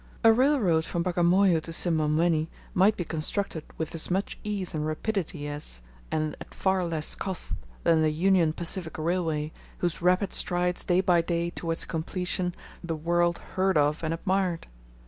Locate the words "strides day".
10.33-11.01